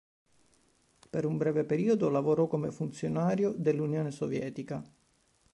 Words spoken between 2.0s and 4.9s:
lavorò come funzionario dell'Unione Sovietica.